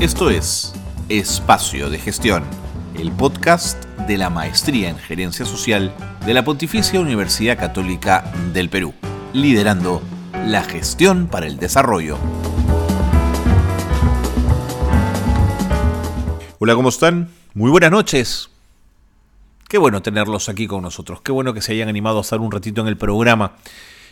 [0.00, 0.72] Esto es
[1.08, 2.44] Espacio de Gestión,
[2.96, 5.92] el podcast de la Maestría en Gerencia Social
[6.24, 8.94] de la Pontificia Universidad Católica del Perú,
[9.32, 10.00] liderando
[10.46, 12.16] la gestión para el desarrollo.
[16.60, 17.30] Hola, ¿cómo están?
[17.54, 18.50] Muy buenas noches.
[19.68, 21.22] Qué bueno tenerlos aquí con nosotros.
[21.22, 23.56] Qué bueno que se hayan animado a estar un ratito en el programa.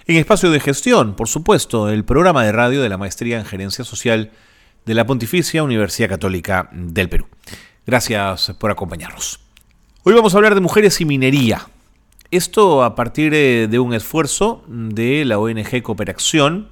[0.09, 3.84] En espacio de gestión, por supuesto, el programa de radio de la Maestría en Gerencia
[3.84, 4.32] Social
[4.86, 7.27] de la Pontificia Universidad Católica del Perú.
[7.84, 9.40] Gracias por acompañarnos.
[10.04, 11.66] Hoy vamos a hablar de mujeres y minería.
[12.30, 16.68] Esto a partir eh, de un esfuerzo de la ONG Cooperación,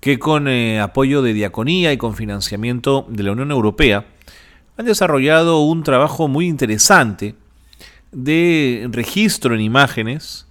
[0.00, 4.04] que con eh, apoyo de Diaconía y con financiamiento de la Unión Europea,
[4.76, 7.34] han desarrollado un trabajo muy interesante
[8.10, 10.46] de registro en imágenes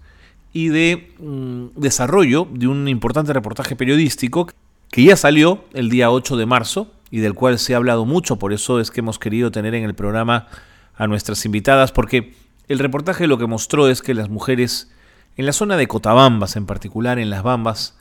[0.51, 4.47] y de mm, desarrollo de un importante reportaje periodístico
[4.91, 8.37] que ya salió el día 8 de marzo y del cual se ha hablado mucho,
[8.37, 10.47] por eso es que hemos querido tener en el programa
[10.95, 12.35] a nuestras invitadas, porque
[12.67, 14.91] el reportaje lo que mostró es que las mujeres
[15.37, 17.97] en la zona de Cotabambas, en particular en las Bambas,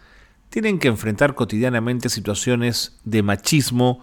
[0.49, 4.01] tienen que enfrentar cotidianamente situaciones de machismo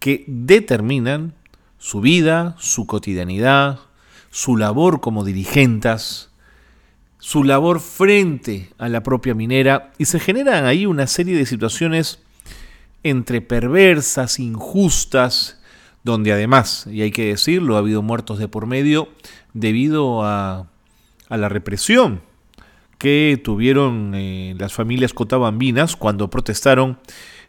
[0.00, 1.32] que determinan
[1.78, 3.78] su vida, su cotidianidad,
[4.30, 6.30] su labor como dirigentes,
[7.18, 12.20] su labor frente a la propia minera y se generan ahí una serie de situaciones
[13.02, 15.60] entre perversas, injustas,
[16.02, 19.08] donde además, y hay que decirlo, ha habido muertos de por medio
[19.54, 20.68] debido a,
[21.28, 22.20] la represión
[22.98, 26.98] que tuvieron eh, las familias cotabambinas cuando protestaron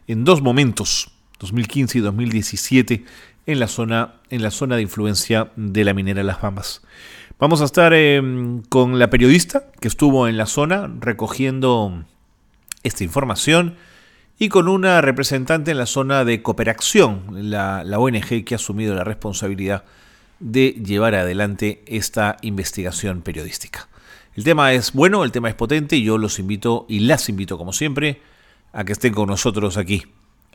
[0.08, 3.04] en dos momentos, 2015 y 2017,
[3.46, 6.82] en la zona, en la zona de influencia de la minera Las Bambas.
[7.40, 12.04] Vamos a estar em, con la periodista que estuvo en la zona recogiendo
[12.82, 13.76] esta información
[14.40, 18.96] y con una representante en la zona de cooperación, la, la ONG que ha asumido
[18.96, 19.84] la responsabilidad
[20.40, 23.88] de llevar adelante esta investigación periodística.
[24.34, 27.56] El tema es bueno, el tema es potente y yo los invito y las invito
[27.56, 28.20] como siempre
[28.72, 30.04] a que estén con nosotros aquí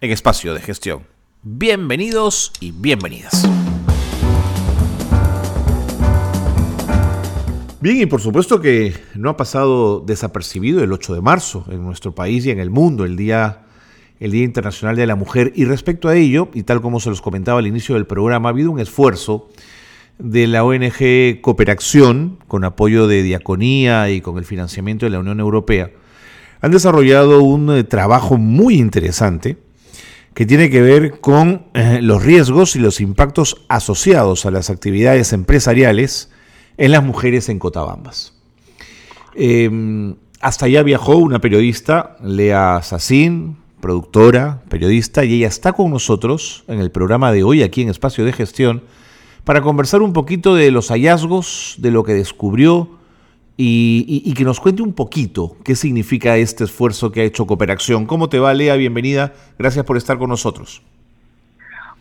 [0.01, 1.03] en Espacio de Gestión.
[1.43, 3.47] Bienvenidos y bienvenidas.
[7.83, 12.15] Bien, y por supuesto que no ha pasado desapercibido el 8 de marzo en nuestro
[12.15, 13.63] país y en el mundo, el Día,
[14.21, 15.51] el Día Internacional de la Mujer.
[15.53, 18.51] Y respecto a ello, y tal como se los comentaba al inicio del programa, ha
[18.51, 19.49] habido un esfuerzo
[20.17, 25.41] de la ONG Cooperación, con apoyo de Diaconía y con el financiamiento de la Unión
[25.41, 25.91] Europea.
[26.61, 29.57] Han desarrollado un eh, trabajo muy interesante
[30.33, 35.33] que tiene que ver con eh, los riesgos y los impactos asociados a las actividades
[35.33, 36.29] empresariales
[36.77, 38.33] en las mujeres en Cotabambas.
[39.35, 46.63] Em, hasta allá viajó una periodista, Lea Sassin, productora, periodista, y ella está con nosotros
[46.67, 48.83] en el programa de hoy aquí en Espacio de Gestión
[49.43, 52.89] para conversar un poquito de los hallazgos, de lo que descubrió
[53.57, 58.05] y, y, que nos cuente un poquito qué significa este esfuerzo que ha hecho Cooperación.
[58.05, 58.75] ¿Cómo te va, Lea?
[58.75, 59.33] Bienvenida.
[59.59, 60.81] Gracias por estar con nosotros.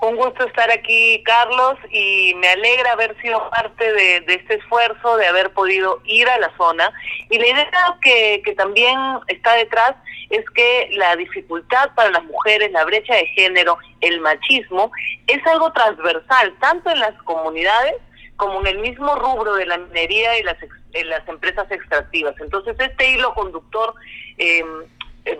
[0.02, 5.28] Un gusto estar aquí, Carlos, y me alegra haber sido parte de, este esfuerzo, de
[5.28, 6.92] haber podido ir a la zona.
[7.30, 8.98] Y la idea que, que también
[9.28, 9.94] está detrás
[10.30, 14.90] es que la dificultad para las mujeres, la brecha de género, el machismo,
[15.28, 17.94] es algo transversal, tanto en las comunidades
[18.34, 20.56] como en el mismo rubro de la minería y las,
[21.04, 22.34] las empresas extractivas.
[22.40, 23.94] Entonces, este hilo conductor
[24.38, 24.64] eh,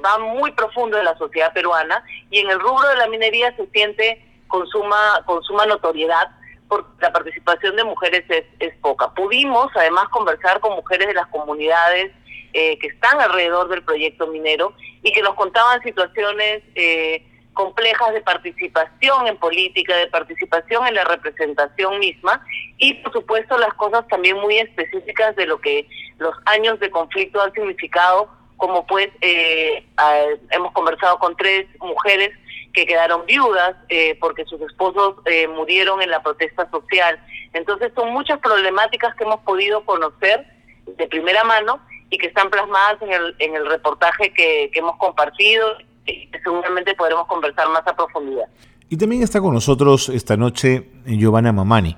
[0.04, 3.66] va muy profundo en la sociedad peruana y en el rubro de la minería se
[3.70, 6.30] siente con suma, con suma notoriedad
[6.68, 9.12] porque la participación de mujeres es, es poca.
[9.14, 12.12] Pudimos además conversar con mujeres de las comunidades
[12.52, 18.20] eh, que están alrededor del proyecto minero y que nos contaban situaciones eh, complejas de
[18.20, 22.44] participación en política, de participación en la representación misma
[22.76, 25.88] y por supuesto las cosas también muy específicas de lo que
[26.18, 29.84] los años de conflicto han significado, como pues eh,
[30.50, 32.32] hemos conversado con tres mujeres
[32.72, 37.18] que quedaron viudas eh, porque sus esposos eh, murieron en la protesta social.
[37.52, 40.46] Entonces son muchas problemáticas que hemos podido conocer
[40.86, 41.80] de primera mano
[42.10, 45.66] y que están plasmadas en el, en el reportaje que, hemos compartido
[46.06, 48.44] y que seguramente podremos conversar más a profundidad.
[48.88, 51.96] Y también está con nosotros esta noche Giovanna Mamani.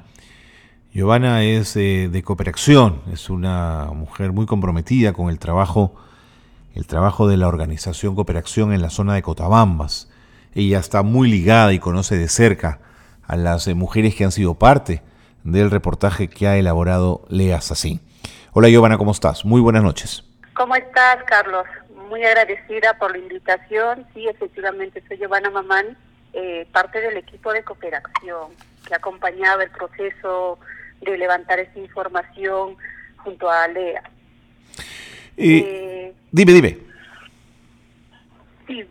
[0.92, 5.96] Giovanna es eh, de cooperación, es una mujer muy comprometida con el trabajo,
[6.76, 10.08] el trabajo de la organización Cooperación en la zona de Cotabambas.
[10.54, 12.78] Ella está muy ligada y conoce de cerca
[13.26, 15.02] a las eh, mujeres que han sido parte
[15.42, 18.00] del reportaje que ha elaborado Lea Sassin.
[18.52, 19.44] Hola Giovanna, ¿cómo estás?
[19.44, 20.22] Muy buenas noches.
[20.54, 21.66] ¿Cómo estás, Carlos?
[22.08, 24.06] Muy agradecida por la invitación.
[24.14, 25.96] Sí, efectivamente, soy Giovanna Mamani.
[26.32, 28.52] eh, parte del equipo de cooperación
[28.86, 30.58] que acompañaba el proceso
[31.00, 32.76] de levantar esta información
[33.18, 34.02] junto a Lea.
[35.36, 36.78] Eh, dime, dime.
[38.66, 38.88] Sí,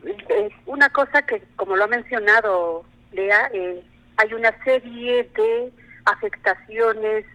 [0.66, 3.84] una cosa que, como lo ha mencionado Lea, eh,
[4.18, 5.72] hay una serie de
[6.06, 7.26] afectaciones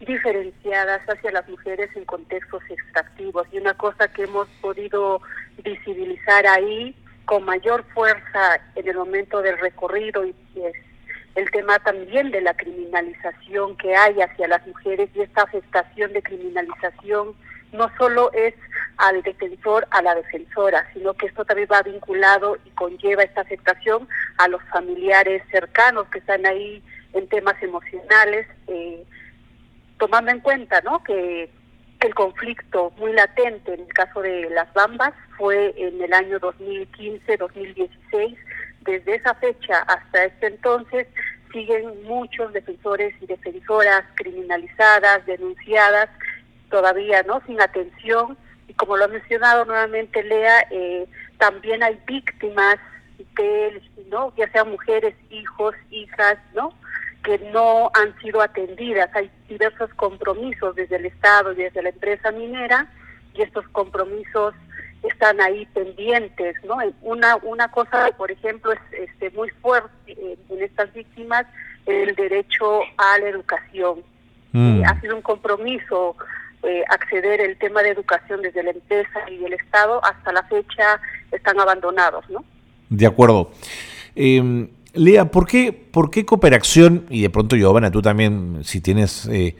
[0.00, 5.20] diferenciadas hacia las mujeres en contextos extractivos y una cosa que hemos podido
[5.64, 6.94] visibilizar ahí
[7.24, 10.74] con mayor fuerza en el momento del recorrido y es
[11.34, 16.22] el tema también de la criminalización que hay hacia las mujeres y esta afectación de
[16.22, 17.34] criminalización
[17.72, 18.54] no solo es
[18.96, 24.08] al defensor, a la defensora, sino que esto también va vinculado y conlleva esta afectación
[24.38, 26.82] a los familiares cercanos que están ahí
[27.12, 29.04] en temas emocionales, eh,
[29.98, 31.02] tomando en cuenta ¿no?
[31.04, 31.50] que
[32.00, 38.36] el conflicto muy latente en el caso de las Bambas fue en el año 2015-2016.
[38.82, 41.06] Desde esa fecha hasta este entonces
[41.52, 46.08] siguen muchos defensores y defensoras criminalizadas, denunciadas,
[46.70, 48.36] todavía no sin atención.
[48.68, 51.06] Y como lo ha mencionado nuevamente Lea, eh,
[51.38, 52.76] también hay víctimas
[53.36, 54.32] de, ¿no?
[54.36, 56.74] ya sean mujeres, hijos, hijas, ¿no?
[57.24, 59.10] que no han sido atendidas.
[59.14, 62.86] Hay diversos compromisos desde el Estado y desde la empresa minera
[63.34, 64.54] y estos compromisos
[65.02, 66.78] están ahí pendientes, ¿no?
[67.02, 71.46] Una una cosa, por ejemplo, es este muy fuerte en estas víctimas
[71.86, 74.02] el derecho a la educación.
[74.52, 74.80] Mm.
[74.80, 76.16] Eh, ha sido un compromiso
[76.62, 81.00] eh, acceder el tema de educación desde la empresa y el Estado hasta la fecha
[81.30, 82.44] están abandonados, ¿no?
[82.88, 83.52] De acuerdo.
[84.16, 87.06] Eh, Lea, ¿por qué, ¿por qué cooperación?
[87.10, 89.54] Y de pronto, Giovanna, tú también, si tienes eh,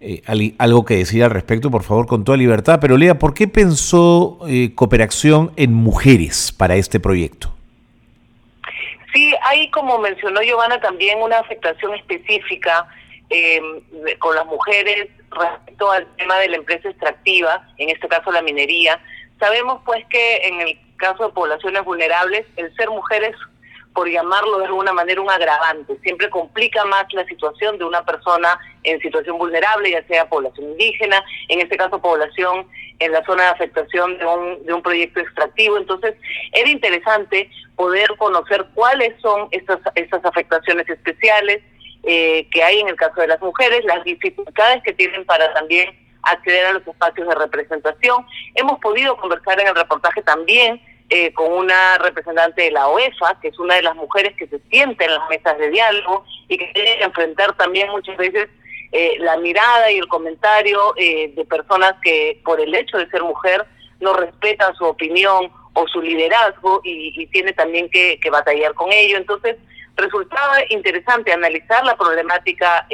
[0.00, 2.78] eh, algo que decir al respecto, por favor, con toda libertad.
[2.80, 7.52] Pero Lea, ¿por qué pensó eh, cooperación en mujeres para este proyecto?
[9.12, 12.86] Sí, hay, como mencionó Giovanna, también una afectación específica
[13.28, 13.82] em,
[14.18, 19.00] con las mujeres respecto al tema de la empresa extractiva, en este caso la minería.
[19.38, 23.34] Sabemos pues que en el caso de poblaciones vulnerables, el ser mujeres
[23.94, 25.98] por llamarlo de alguna manera un agravante.
[26.02, 31.22] Siempre complica más la situación de una persona en situación vulnerable, ya sea población indígena,
[31.48, 32.68] en este caso población
[33.00, 35.76] en la zona de afectación de un, de un proyecto extractivo.
[35.76, 36.14] Entonces,
[36.52, 41.62] era interesante poder conocer cuáles son estas, estas afectaciones especiales
[42.04, 45.90] eh, que hay en el caso de las mujeres, las dificultades que tienen para también
[46.22, 48.26] acceder a los espacios de representación.
[48.54, 50.80] Hemos podido conversar en el reportaje también
[51.12, 54.60] eh, con una representante de la OEFA, que es una de las mujeres que se
[54.70, 58.48] siente en las mesas de diálogo y que tiene que enfrentar también muchas veces
[58.92, 63.24] eh, la mirada y el comentario eh, de personas que por el hecho de ser
[63.24, 63.66] mujer
[63.98, 69.16] no respetan su opinión o su liderazgo y, tiene también que, batallar con ello.
[69.16, 69.56] Entonces,
[70.00, 72.86] resultaba interesante analizar la problemática,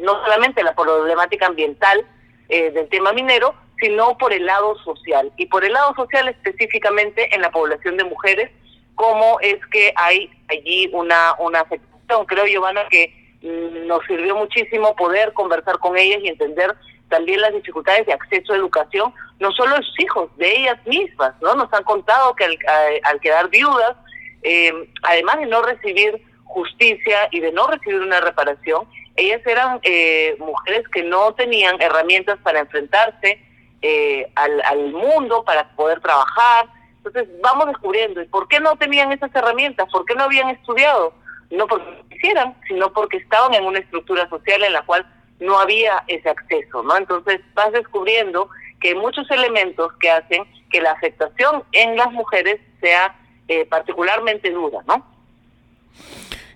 [0.00, 2.04] no solamente la problemática ambiental
[2.48, 5.32] del tema minero, sino por el lado social.
[5.36, 8.50] Y por el lado social específicamente en la población de mujeres,
[8.94, 12.26] cómo es que hay allí una, una afectación.
[12.26, 16.74] Creo, Giovanna, que mm, nos sirvió muchísimo poder conversar con ellas y entender
[17.08, 21.32] también las dificultades de acceso a educación, no solo de sus hijos, de ellas mismas,
[21.40, 21.54] ¿no?
[21.54, 23.96] Nos han contado que al, quedar viudas,
[24.42, 30.36] eh, además de no recibir justicia y de no recibir una reparación, ellas eran eh,
[30.38, 33.42] mujeres que no tenían herramientas para enfrentarse
[33.82, 36.66] eh, al, mundo para poder trabajar.
[36.98, 39.88] Entonces vamos descubriendo, ¿y por qué no tenían esas herramientas?
[39.90, 41.12] ¿Por qué no habían estudiado?
[41.50, 45.06] No porque quisieran, sino porque estaban en una estructura social en la cual
[45.40, 46.96] no había ese acceso, ¿no?
[46.96, 48.48] Entonces vas descubriendo
[48.80, 53.16] que hay muchos elementos que hacen que la afectación en las mujeres sea
[53.48, 55.04] eh, particularmente dura, ¿no?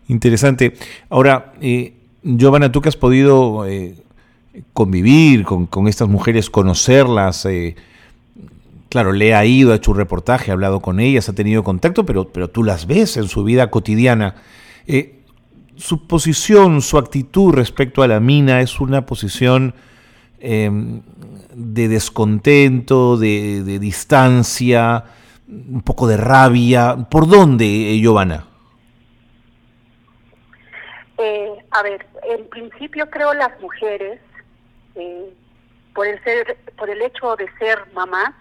[0.09, 0.75] Interesante.
[1.09, 3.95] Ahora, eh, Giovanna, tú que has podido eh,
[4.73, 7.47] convivir con, estas mujeres, conocerlas.
[7.47, 7.77] Eh,
[8.89, 12.05] claro, le ha ido, ha hecho un reportaje, ha hablado con ellas, ha tenido contacto,
[12.05, 14.35] pero, pero tú las ves en su vida cotidiana.
[15.77, 19.75] Su posición, su actitud respecto a la mina es una posición
[20.39, 21.01] em,
[21.55, 25.05] de descontento, de, distancia,
[25.53, 26.97] un poco de rabia.
[27.11, 28.47] ¿Por dónde, Giovanna?
[31.19, 34.21] Eh, a ver, en principio creo las mujeres
[34.95, 35.33] eh,
[35.95, 38.33] por el ser, por el hecho de ser mamás,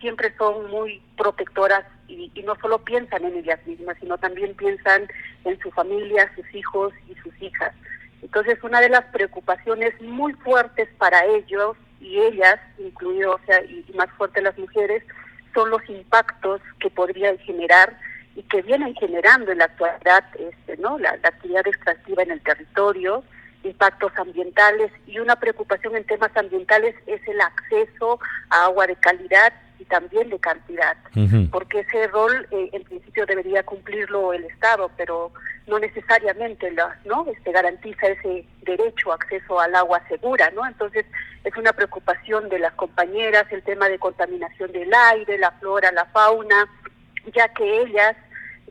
[0.00, 5.06] siempre son muy protectoras y, no solo piensan en ellas mismas, sino también piensan
[5.44, 7.72] en su familia, sus hijos y sus hijas.
[8.22, 13.84] Entonces, una de las preocupaciones muy fuertes para ellos y ellas, incluido, o sea, y
[13.94, 15.04] más fuerte las mujeres,
[15.54, 17.96] son los impactos que podrían generar
[18.36, 20.98] y que vienen generando en la actualidad este, ¿no?
[20.98, 23.24] la, actividad extractiva en el territorio,
[23.64, 29.52] impactos ambientales y una preocupación en temas ambientales es el acceso a agua de calidad
[29.78, 30.96] y también de cantidad,
[31.50, 35.32] porque ese rol eh, en principio debería cumplirlo el Estado, pero
[35.66, 40.66] no necesariamente la, no este garantiza ese derecho acceso al agua segura, ¿no?
[40.66, 41.06] Entonces
[41.44, 46.06] es una preocupación de las compañeras el tema de contaminación del aire, la flora, la
[46.06, 46.68] fauna,
[47.34, 48.16] ya que ellas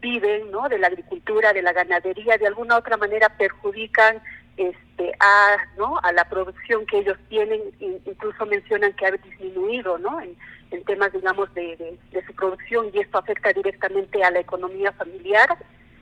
[0.02, 0.68] viven, ¿no?
[0.70, 4.22] De la agricultura, de la ganadería, de alguna otra manera perjudican
[4.60, 6.00] este, a, ¿no?
[6.04, 10.20] a la producción que ellos tienen, incluso mencionan que ha disminuido ¿no?
[10.20, 10.36] en,
[10.84, 15.58] temas, digamos, de, de, su producción y esto afecta directamente a la economía familiar.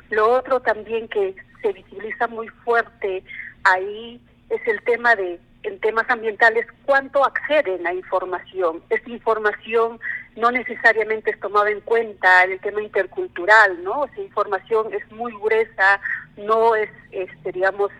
[0.09, 3.23] Lo otro también que se visibiliza muy fuerte
[3.63, 8.81] ahí es el tema de, en temas ambientales, cuánto acceden a información.
[8.89, 9.99] Esta información
[10.35, 14.05] no necesariamente es tomada en cuenta en el tema intercultural, ¿no?
[14.05, 15.99] Esa información es muy gruesa,
[16.37, 17.91] no es, este, digamos,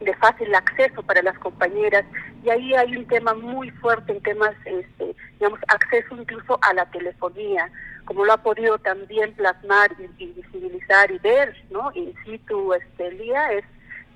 [0.00, 2.04] de fácil acceso para las compañeras
[2.42, 6.86] y ahí hay un tema muy fuerte en temas, este, digamos, acceso incluso a la
[6.86, 7.70] telefonía,
[8.04, 11.90] como lo ha podido también plasmar y, visibilizar y ver, ¿no?
[11.94, 13.64] In situ, este, día es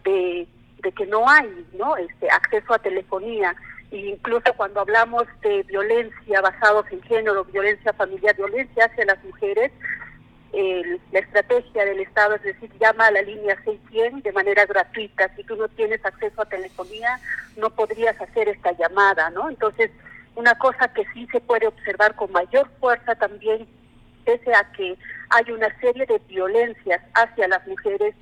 [0.05, 0.47] de,
[0.97, 1.97] que no hay, ¿no?
[1.97, 3.55] Este acceso a telefonía
[3.91, 9.73] e incluso cuando hablamos de violencia basados en género, violencia familiar, violencia hacia las mujeres,
[11.13, 15.31] la estrategia del Estado, es decir, llama a la línea 600 de manera gratuita.
[15.37, 17.21] Si tú no tienes acceso a telefonía,
[17.57, 19.51] no podrías hacer esta llamada, ¿no?
[19.51, 19.91] Entonces,
[20.35, 23.67] una cosa que sí se puede observar con mayor fuerza también,
[24.27, 24.99] pese a que
[25.31, 28.15] hay una serie de violencias hacia las mujeres,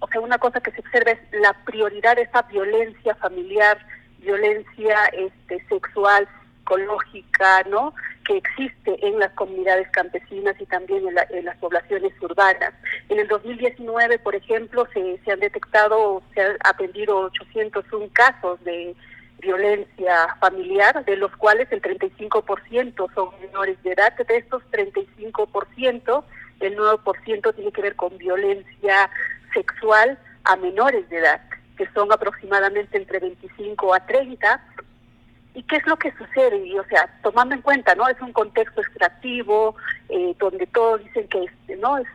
[0.00, 3.78] o sea, una cosa que se observa es la prioridad de esa violencia familiar,
[4.18, 6.26] violencia este, sexual,
[6.58, 7.94] psicológica, ¿no?
[8.24, 12.72] que existe en las comunidades campesinas y también en, las poblaciones urbanas.
[13.10, 18.96] En el 2019, por ejemplo, se, se han detectado, se han atendido 801 casos de
[19.44, 24.12] violencia familiar, de los cuales el 35% son menores de edad.
[24.16, 26.24] De estos 35%,
[26.60, 29.10] el 9% tiene que ver con violencia
[29.52, 31.40] sexual a menores de edad,
[31.76, 34.60] que son aproximadamente entre 25 a 30
[35.54, 36.66] ¿Y qué es lo que sucede?
[36.66, 38.08] Y, o sea, tomando en cuenta, ¿no?
[38.08, 39.76] Es un contexto extractivo,
[40.08, 42.08] eh, donde todos dicen que no es,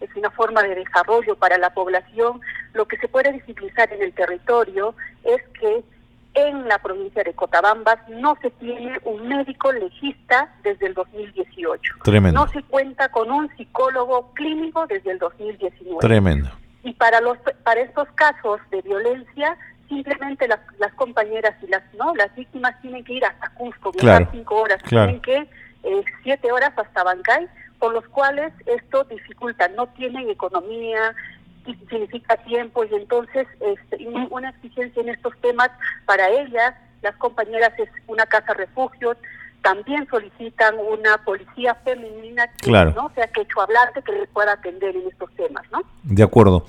[0.00, 2.40] es, una forma de desarrollo para la población.
[2.72, 4.94] Lo que se puede visibilizar en el territorio
[5.24, 5.84] es que
[6.34, 11.94] en la provincia de Cotabambas no se tiene un médico legista desde el 2018.
[12.02, 12.44] Tremendo.
[12.44, 15.98] No se cuenta con un psicólogo clínico desde el 2019.
[16.00, 16.50] Tremendo.
[16.82, 19.56] Y para los para estos casos de violencia
[19.88, 24.28] simplemente las, las compañeras y las no las víctimas tienen que ir hasta Cusco, viajar
[24.32, 25.36] cinco horas, tienen que
[25.84, 27.48] eh, siete horas hasta Bancay,
[27.78, 31.14] por los cuales esto dificulta, no tienen economía,
[31.88, 35.70] significa tiempo y entonces este, una exigencia en estos temas
[36.04, 39.16] para ellas, las compañeras es una casa refugio,
[39.62, 44.94] también solicitan una policía femenina que no sea que hecho hablarte que les pueda atender
[44.94, 45.82] en estos temas, ¿no?
[46.02, 46.66] De acuerdo.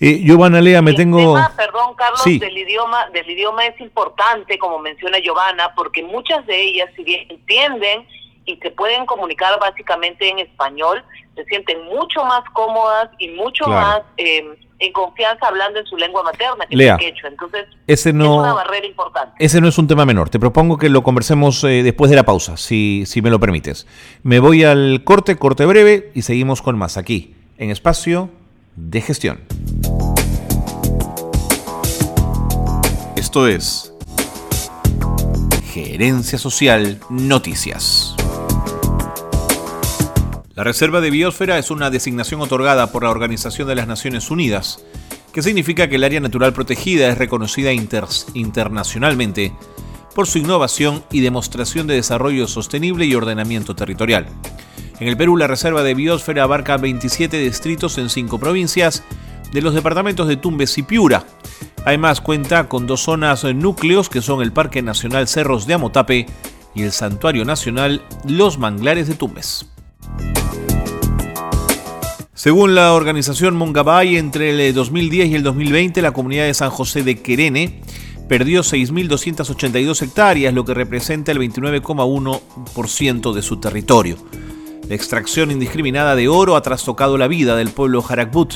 [0.00, 1.18] Eh, Giovanna Lea, me tengo...
[1.18, 6.60] Tema, perdón, Carlos, del idioma del idioma es importante, como menciona Giovanna, porque muchas de
[6.60, 8.06] ellas, si bien entienden
[8.48, 11.04] y se pueden comunicar básicamente en español,
[11.36, 14.42] se sienten mucho más cómodas y mucho más eh,
[14.78, 17.28] en confianza hablando en su lengua materna, que Lea, es el quechua.
[17.28, 19.34] Entonces, ese no, es una barrera importante.
[19.38, 20.30] Ese no es un tema menor.
[20.30, 23.86] Te propongo que lo conversemos eh, después de la pausa, si, si me lo permites.
[24.22, 28.30] Me voy al corte, corte breve, y seguimos con más aquí, en Espacio
[28.76, 29.42] de Gestión.
[33.14, 33.92] Esto es
[35.74, 38.07] Gerencia Social Noticias.
[40.58, 44.84] La Reserva de Biosfera es una designación otorgada por la Organización de las Naciones Unidas,
[45.32, 49.52] que significa que el área natural protegida es reconocida internacionalmente
[50.16, 54.26] por su innovación y demostración de desarrollo sostenible y ordenamiento territorial.
[54.98, 59.04] En el Perú, la Reserva de Biosfera abarca 27 distritos en 5 provincias
[59.52, 61.24] de los departamentos de Tumbes y Piura,
[61.84, 66.26] Además cuenta con dos zonas núcleos que son el Parque Nacional Cerros de Amotape
[66.74, 69.64] y el Santuario Nacional Los Manglares de Tumbes.
[72.38, 77.02] Según la organización Mongabay, entre el 2010 y el 2020 la comunidad de San José
[77.02, 77.80] de Querene
[78.28, 84.18] perdió 6.282 hectáreas, lo que representa el 29,1% de su territorio.
[84.88, 88.54] La extracción indiscriminada de oro ha trastocado la vida del pueblo Jarakbut,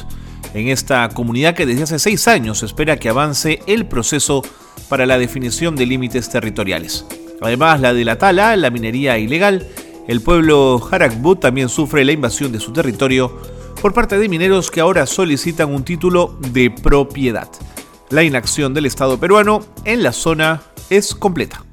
[0.54, 4.42] en esta comunidad que desde hace seis años espera que avance el proceso
[4.88, 7.04] para la definición de límites territoriales.
[7.40, 9.66] Además, la de la tala, la minería ilegal
[10.08, 13.38] el pueblo Harakbut también sufre la invasión de su territorio
[13.82, 17.48] por parte de mineros que ahora solicitan un título de propiedad.
[18.10, 21.64] La inacción del Estado peruano en la zona es completa.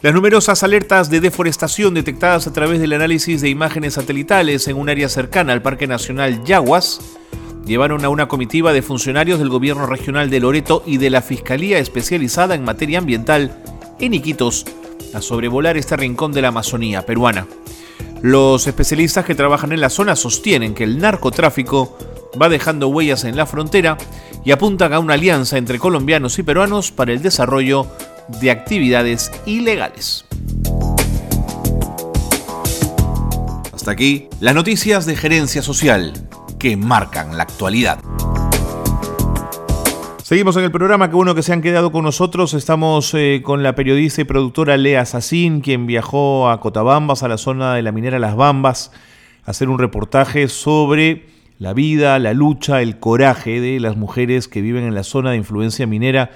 [0.00, 4.88] Las numerosas alertas de deforestación detectadas a través del análisis de imágenes satelitales en un
[4.88, 7.00] área cercana al Parque Nacional Yaguas
[7.64, 11.78] llevaron a una comitiva de funcionarios del gobierno regional de Loreto y de la Fiscalía
[11.78, 13.56] especializada en materia ambiental
[14.00, 14.66] en Iquitos
[15.14, 17.46] a sobrevolar este rincón de la Amazonía peruana.
[18.22, 21.96] Los especialistas que trabajan en la zona sostienen que el narcotráfico
[22.40, 23.96] va dejando huellas en la frontera
[24.44, 27.86] y apuntan a una alianza entre colombianos y peruanos para el desarrollo
[28.40, 30.24] de actividades ilegales.
[33.72, 36.12] Hasta aquí las noticias de gerencia social
[36.58, 38.00] que marcan la actualidad.
[40.28, 42.52] Seguimos en el programa, qué bueno que se han quedado con nosotros.
[42.52, 47.38] Estamos eh, con la periodista y productora Lea Sassin, quien viajó a Cotabambas, a la
[47.38, 48.92] zona de la minera Las Bambas,
[49.46, 54.60] a hacer un reportaje sobre la vida, la lucha, el coraje de las mujeres que
[54.60, 56.30] viven en la zona de influencia minera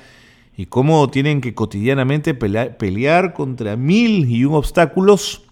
[0.57, 5.43] y cómo tienen que cotidianamente pelear, contra mil y un obstáculos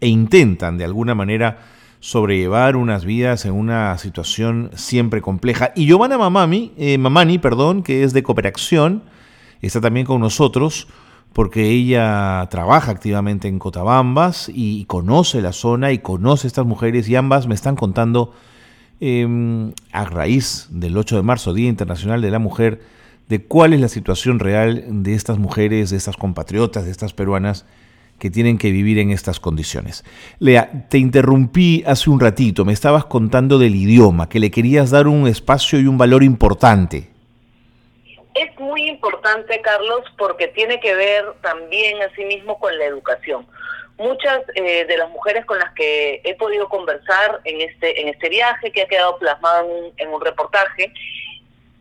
[0.00, 1.58] e intentan de alguna manera
[2.04, 5.72] sobrellevar unas vidas en una situación siempre compleja.
[5.74, 9.04] Y Giovanna Mamami, eh, Mamani, perdón, que es de Cooperación,
[9.62, 10.86] está también con nosotros
[11.32, 17.16] porque ella trabaja activamente en Cotabambas y conoce la zona y conoce estas mujeres y
[17.16, 18.34] ambas me están contando
[19.00, 22.82] em, a raíz del 8 de marzo, Día Internacional de la Mujer,
[23.30, 27.64] de cuál es la situación real de estas mujeres, de estas compatriotas, de estas peruanas
[28.18, 30.04] que tienen que vivir en estas condiciones.
[30.38, 35.06] Lea, te interrumpí hace un ratito, me estabas contando del idioma, que le querías dar
[35.06, 37.10] un espacio y un valor importante.
[38.34, 43.46] Es muy importante, Carlos, porque tiene que ver también asimismo con la educación.
[43.96, 48.28] Muchas eh, de las mujeres con las que he podido conversar en este en este
[48.28, 50.92] viaje, que ha quedado plasmado en un reportaje,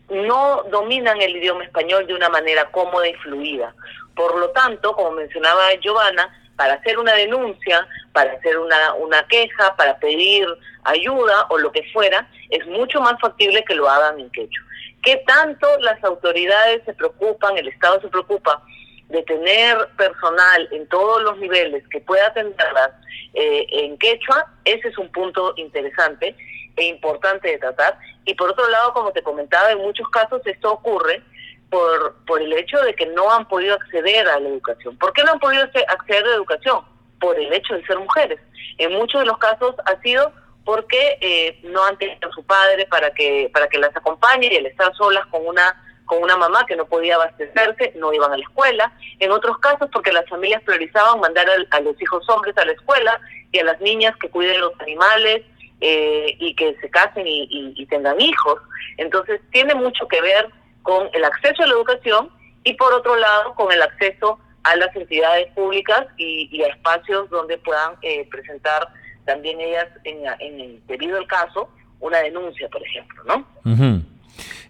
[0.10, 3.74] no dominan el idioma español de una manera cómoda y fluida.
[4.16, 9.76] Por lo tanto, como mencionaba Giovanna, para hacer una denuncia, para hacer una, una queja,
[9.76, 10.48] para pedir
[10.84, 14.64] ayuda o lo que fuera, es mucho más factible que lo hagan en quechua.
[15.02, 18.62] ¿Qué tanto las autoridades se preocupan, el Estado se preocupa
[19.10, 22.92] de tener personal en todos los niveles que pueda atenderlas
[23.34, 24.46] eh, en quechua?
[24.64, 26.36] Ese es un punto interesante
[26.76, 27.98] e importante de tratar.
[28.26, 31.22] Y por otro lado, como te comentaba, en muchos casos esto ocurre
[31.70, 34.98] por, por el hecho de que no han podido acceder a la educación.
[34.98, 36.86] ¿Por qué no han podido acceder a la educación?
[37.20, 38.40] Por el hecho de ser mujeres.
[38.78, 40.32] En muchos de los casos ha sido
[40.66, 44.58] porque eh, no han tenido a su padre para que para que las acompañe y
[44.58, 48.38] al estar solas con una con una mamá que no podía abastecerse, no iban a
[48.38, 48.94] la escuela.
[49.20, 53.20] En otros casos, porque las familias priorizaban mandar a los hijos hombres a la escuela
[53.52, 55.44] y a las niñas que cuiden los animales
[55.86, 58.58] eh, y que se casen y, tengan hijos.
[58.96, 60.48] Entonces tiene mucho que ver
[60.82, 62.30] con el acceso a la educación
[62.64, 67.58] y por otro lado con el acceso a las entidades públicas y, a espacios donde
[67.58, 68.88] puedan eh, presentar
[69.26, 71.70] también ellas, en, en, debido al caso,
[72.00, 73.46] una denuncia, por ejemplo, ¿no?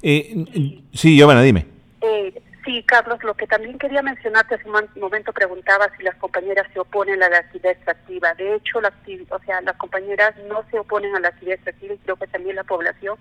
[0.01, 0.45] eh,
[0.93, 1.67] sí, Giovanna, dime.
[2.01, 6.65] Eh, Sí, Carlos, lo que también quería mencionarte hace un momento preguntaba si las compañeras
[6.71, 8.33] se oponen a la actividad extractiva.
[8.35, 8.93] De hecho, la
[9.29, 12.55] o sea, las compañeras no se oponen a la actividad extractiva y creo que también
[12.55, 13.17] la población,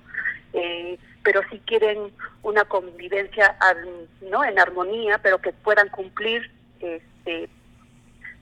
[0.52, 3.57] eh, pero sí quieren una convivencia
[4.31, 7.48] no en armonía, pero que puedan cumplir este,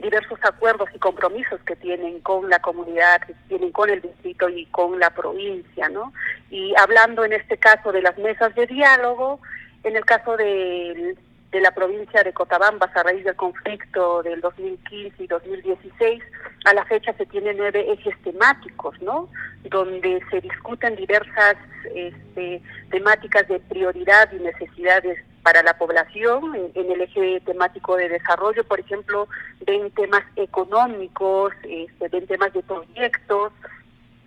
[0.01, 4.67] diversos acuerdos y compromisos que tienen con la comunidad, que tienen con el distrito y
[4.67, 6.13] con la provincia, ¿no?
[6.51, 9.41] Y hablando en este caso de las mesas de diálogo,
[9.85, 11.17] en el caso de,
[11.53, 16.23] la provincia de Cotabambas, a raíz del conflicto del 2015 y 2016,
[16.67, 19.29] a la fecha se tienen nueve ejes temáticos, ¿no?
[19.65, 21.57] Donde se discuten diversas
[21.95, 26.55] este, temáticas de prioridad y necesidades para la población.
[26.75, 29.27] En, el eje temático de desarrollo, por ejemplo,
[29.67, 33.53] ven temas económicos, este, ven temas de proyectos,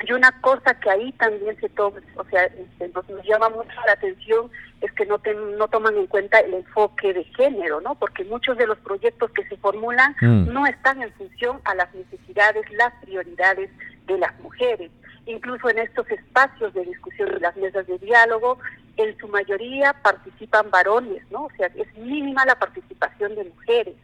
[0.05, 3.93] y una cosa que ahí también se toma, o sea, este, nos, llama mucho la
[3.93, 4.51] atención
[4.81, 5.21] es que no,
[5.57, 7.95] no toman en cuenta el enfoque de género, ¿no?
[7.95, 10.51] Porque muchos de los proyectos que se formulan mm.
[10.51, 13.69] no están en función a las necesidades, las prioridades
[14.05, 14.91] de las mujeres.
[15.25, 18.59] Incluso en estos espacios de discusión y las mesas de diálogo,
[18.97, 21.45] en su mayoría participan varones, ¿no?
[21.45, 23.95] O sea, es mínima la participación de mujeres.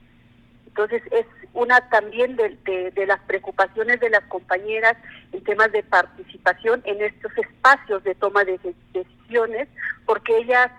[0.69, 4.95] Entonces es una también de, de, las preocupaciones de las compañeras
[5.31, 8.59] en temas de participación en estos espacios de toma de,
[8.93, 9.67] decisiones,
[10.05, 10.71] porque ellas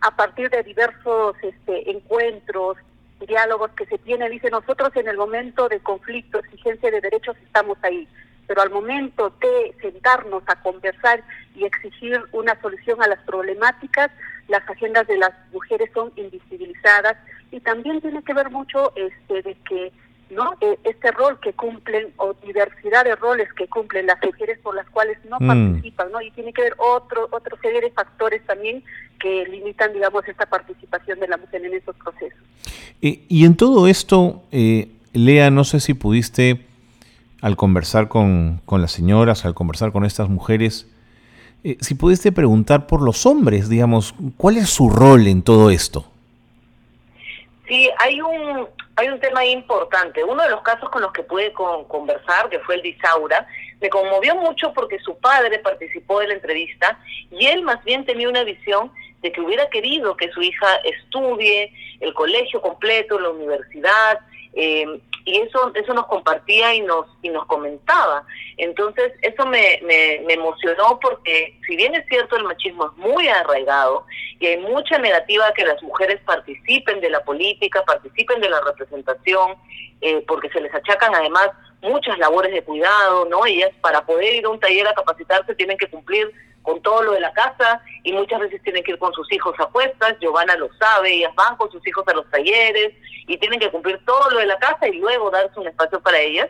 [0.00, 2.76] a partir de diversos este, encuentros
[3.26, 7.78] diálogos que se tiene, dice, nosotros en el momento de conflicto, exigencia de derechos, estamos
[7.82, 8.06] ahí,
[8.46, 11.24] pero al momento de sentarnos a conversar
[11.56, 14.10] y exigir una solución a las problemáticas,
[14.48, 17.16] las agendas de las mujeres son invisibilizadas
[17.50, 19.92] y también tiene que ver mucho este de que
[20.30, 24.74] no eh, este rol que cumplen o diversidad de roles que cumplen las mujeres por
[24.74, 25.46] las cuales no mm.
[25.46, 28.82] participan no y tiene que ver otro otro serie de factores también
[29.18, 32.38] que limitan digamos esta participación de la mujer en esos procesos.
[33.00, 36.66] Eh, y en todo esto eh, Lea no sé si pudiste
[37.40, 40.88] al conversar con, con las señoras al conversar con estas mujeres
[41.62, 46.04] si pudiste preguntar por los hombres digamos cuál es su rol en todo esto
[47.68, 48.66] Sí, hay un,
[48.96, 50.24] hay un tema importante.
[50.24, 53.46] Uno de los casos con los que pude conversar, que fue el de Isaura,
[53.80, 56.98] me conmovió mucho porque su padre participó de la entrevista
[57.30, 58.90] y él más bien tenía una visión
[59.20, 64.20] de que hubiera querido que su hija estudie el colegio completo, la universidad,
[64.54, 64.86] eh,
[65.24, 68.24] y eso eso nos compartía y nos y nos comentaba.
[68.56, 73.28] Entonces eso me, me, me, emocionó porque si bien es cierto el machismo es muy
[73.28, 74.06] arraigado
[74.40, 79.56] y hay mucha negativa que las mujeres participen de la política participen de la representación
[80.00, 81.50] eh, porque se les achacan además
[81.82, 85.78] muchas labores de cuidado no ellas para poder ir a un taller a capacitarse tienen
[85.78, 86.32] que cumplir
[86.68, 89.54] con todo lo de la casa y muchas veces tienen que ir con sus hijos
[89.58, 92.92] a cuestas, Giovanna lo sabe, ellas van con sus hijos a los talleres
[93.26, 96.18] y tienen que cumplir todo lo de la casa y luego darse un espacio para
[96.18, 96.46] ellas.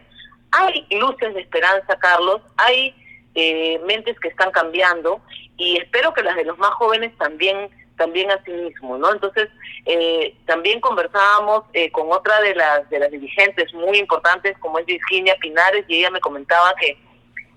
[0.50, 2.96] Hay luces de esperanza, Carlos, hay
[3.37, 5.20] eh, mentes que están cambiando
[5.57, 9.12] y espero que las de los más jóvenes también también a sí mismos, ¿no?
[9.12, 9.48] Entonces,
[9.85, 14.87] eh, también conversábamos eh, con otra de las de las dirigentes muy importantes, como es
[14.87, 16.98] Virginia Pinares, y ella me comentaba que,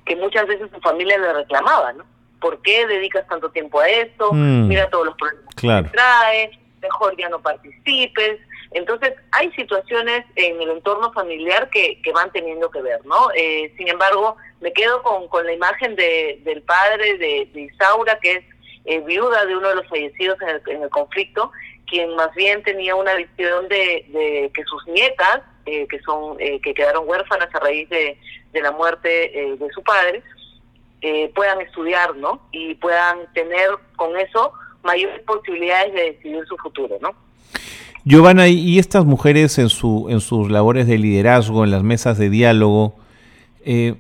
[0.06, 2.06] que muchas veces su familia le reclamaba, ¿no?
[2.42, 4.34] ¿Por qué dedicas tanto tiempo a eso?
[4.34, 4.68] Mm.
[4.68, 8.40] Mira todos los problemas que trae, mejor ya no participes.
[8.72, 13.30] Entonces, hay situaciones en el entorno familiar que, que van teniendo que ver, ¿no?
[13.36, 18.32] Eh, sin embargo, me quedo con, con la imagen de, del padre de, Isaura, que
[18.32, 18.44] es
[18.86, 21.52] eh, viuda de uno de los fallecidos en el, en el, conflicto,
[21.86, 26.74] quien más bien tenía una visión de, de que sus nietas, eh, que son que
[26.74, 28.18] quedaron huérfanas a raíz de,
[28.54, 29.10] de la muerte
[29.60, 30.24] de su padre,
[31.02, 32.42] eh, puedan estudiar, ¿no?
[32.52, 37.10] Y puedan tener con eso mayores posibilidades de decidir su futuro, ¿no?
[38.04, 39.68] Giovanna, y estas mujeres en,
[40.10, 42.96] en sus labores de liderazgo, en las mesas de diálogo,
[43.64, 43.96] eh,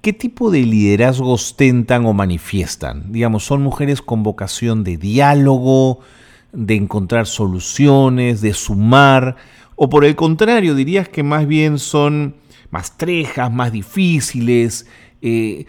[0.00, 3.12] ¿qué tipo de liderazgo ostentan o manifiestan?
[3.12, 6.00] Digamos, ¿son mujeres con vocación de diálogo,
[6.52, 9.36] de encontrar soluciones, de sumar?
[9.74, 12.36] ¿O por el contrario, dirías que más bien son
[12.70, 14.86] más trejas, más difíciles,
[15.20, 15.66] eh,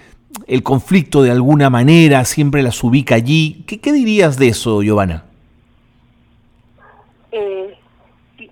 [0.48, 3.64] el conflicto de alguna manera siempre las ubica allí.
[3.68, 5.26] ¿Qué, qué dirías de eso, Giovanna?
[7.32, 7.78] Eh,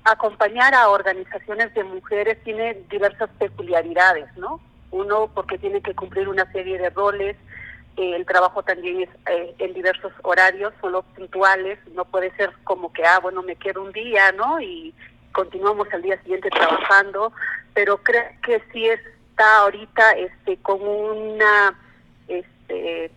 [0.04, 4.60] acompañar a organizaciones de mujeres tiene diversas peculiaridades, ¿no?
[4.92, 7.36] Uno, porque tiene que cumplir una serie de roles,
[7.98, 12.52] eh, el trabajo también es eh, en diversos horarios, son los puntuales, no puede ser
[12.66, 14.60] como que, ah, bueno, me quedo un día, ¿no?
[14.60, 14.94] Y
[15.32, 17.32] continuamos al día siguiente trabajando,
[17.74, 19.00] pero creo que sí es
[19.36, 21.78] está ahorita este con una
[22.30, 23.12] este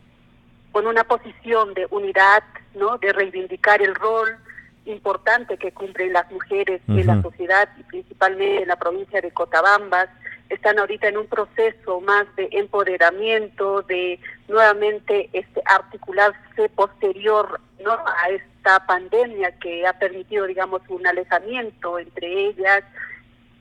[0.72, 2.42] con una posición de unidad,
[2.74, 2.98] ¿no?
[2.98, 4.36] De reivindicar el rol
[4.84, 10.08] importante que cumplen las mujeres en la sociedad y principalmente en la provincia de Cotabambas.
[10.48, 17.92] Están ahorita en un proceso más de empoderamiento, de nuevamente este articularse posterior ¿no?
[17.92, 22.82] a esta pandemia que ha permitido, digamos, un alejamiento entre ellas,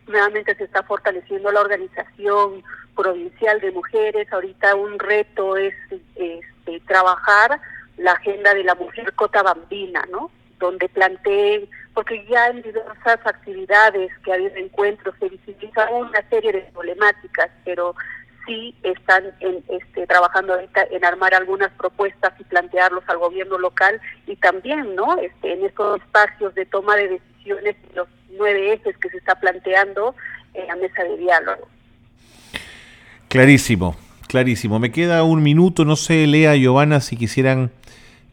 [0.07, 2.63] nuevamente se está fortaleciendo la organización
[2.95, 4.31] provincial de mujeres.
[4.31, 5.73] Ahorita un reto es
[6.15, 7.59] este, trabajar
[7.97, 10.31] la agenda de la mujer cotabambina, ¿no?
[10.59, 16.51] Donde planteen, porque ya en diversas actividades que ha habido encuentros se visibiliza una serie
[16.51, 17.95] de problemáticas, pero
[18.45, 23.99] sí están en, este, trabajando ahorita en armar algunas propuestas y plantearlos al gobierno local
[24.25, 25.17] y también, ¿no?
[25.17, 28.07] Este, en estos espacios de toma de decisiones los
[28.37, 30.15] nueve ejes que se está planteando
[30.53, 31.67] en la mesa de diálogo.
[33.27, 33.95] Clarísimo,
[34.27, 34.79] clarísimo.
[34.79, 37.71] Me queda un minuto, no sé, Lea, Giovanna, si quisieran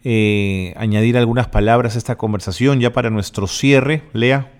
[0.04, 4.02] eh, añadir algunas palabras a esta conversación ya para nuestro cierre.
[4.12, 4.50] Lea.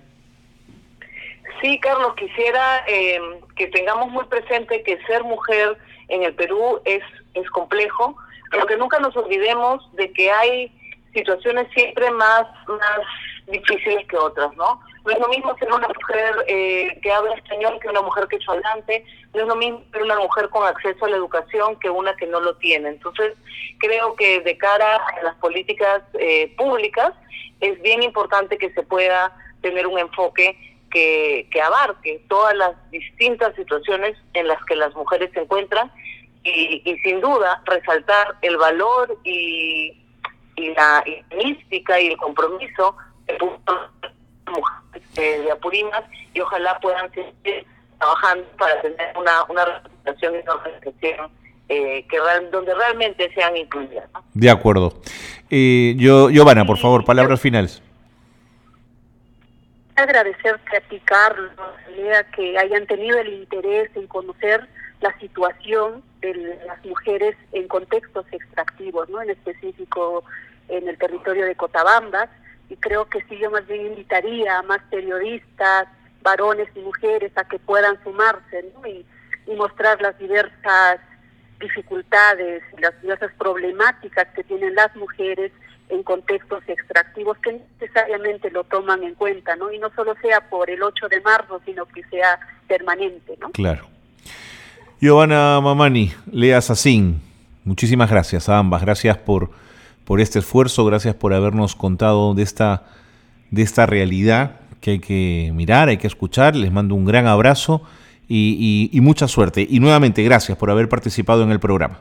[1.61, 3.19] Sí, Carlos, quisiera eh,
[3.57, 7.03] que tengamos muy presente que ser mujer en el Perú es,
[7.35, 8.17] es complejo,
[8.51, 10.73] pero que nunca nos olvidemos de que hay
[11.15, 13.01] situaciones siempre más, más
[13.47, 14.81] difíciles que otras, ¿no?
[15.05, 18.39] No es lo mismo ser una mujer eh, que habla español que una mujer que
[18.49, 19.05] hablante,
[19.35, 22.27] no es lo mismo ser una mujer con acceso a la educación que una que
[22.27, 22.89] no lo tiene.
[22.89, 23.35] Entonces,
[23.79, 27.13] creo que de cara a las políticas eh, públicas
[27.61, 30.57] es bien importante que se pueda tener un enfoque
[30.91, 35.91] que, que abarque todas las distintas situaciones en las que las mujeres se encuentran
[36.45, 40.05] y, y sin duda resaltar el valor y,
[40.57, 41.05] y la
[41.37, 47.67] mística y el compromiso de mujeres de Apurímac y ojalá puedan seguir
[47.99, 51.31] trabajando para tener una, una representación y una organización
[51.69, 52.19] eh, que
[52.51, 54.09] donde realmente sean incluidas.
[54.35, 55.01] De acuerdo.
[55.51, 57.83] Eh, yo, Giovanna, por favor, palabras finales.
[59.97, 61.53] Agradecerte a ti, Carlos,
[62.35, 64.69] que hayan tenido el interés en conocer
[65.01, 69.23] la situación de las mujeres en contextos extractivos, ¿no?
[69.23, 70.25] En específico
[70.69, 72.29] en el territorio de Cotabamba.
[72.69, 75.89] Y creo que sí, yo más bien invitaría a más periodistas,
[76.23, 78.87] varones y mujeres a que puedan sumarse ¿no?
[78.87, 79.05] y,
[79.57, 80.99] mostrar las diversas
[81.61, 85.53] dificultades y las diversas problemáticas que tienen las mujeres
[85.91, 89.71] en contextos extractivos que necesariamente lo toman en cuenta, ¿no?
[89.71, 93.51] Y no solo sea por el 8 de marzo, sino que sea permanente, ¿no?
[93.51, 93.87] Claro.
[95.01, 97.21] Giovanna Mamani, Lea Sassin,
[97.65, 98.83] muchísimas gracias a ambas.
[98.83, 99.51] Gracias por,
[100.05, 102.85] por este esfuerzo, gracias por habernos contado de esta,
[103.51, 106.55] de esta realidad que hay que mirar, hay que escuchar.
[106.55, 107.83] Les mando un gran abrazo
[108.29, 109.67] y, mucha suerte.
[109.69, 112.01] Y nuevamente, gracias por haber participado en el programa.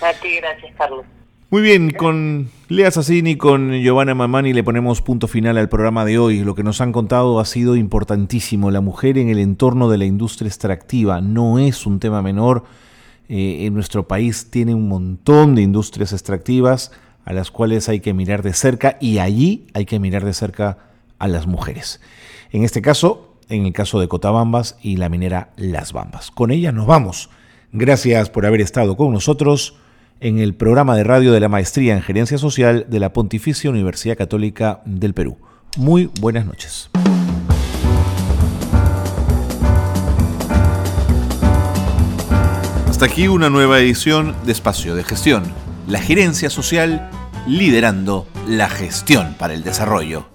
[0.00, 1.04] A ti, gracias, Carlos.
[1.50, 6.04] Muy bien, con Lea Sassini y con Giovanna Mamani le ponemos punto final al programa
[6.04, 6.44] de hoy.
[6.44, 8.70] Lo que nos han contado ha sido importantísimo.
[8.70, 12.64] La mujer en el entorno de la industria extractiva no es un tema menor.
[13.28, 16.92] Eh, en nuestro país tiene un montón de industrias extractivas
[17.28, 20.78] a las cuales hay que mirar de cerca y allí hay que mirar de cerca
[21.18, 22.00] a las mujeres.
[22.52, 26.30] En este caso, en el caso de Cotabambas y la minera Las Bambas.
[26.30, 27.28] Con ella nos vamos.
[27.70, 29.76] Gracias por haber estado con nosotros
[30.20, 34.16] en el programa de radio de la Maestría en Gerencia Social de la Pontificia Universidad
[34.16, 35.36] Católica del Perú.
[35.76, 36.88] Muy buenas noches.
[42.88, 45.44] Hasta aquí una nueva edición de Espacio de Gestión,
[45.88, 47.10] la gerencia social
[47.46, 50.28] liderando la gestión para el desarrollo.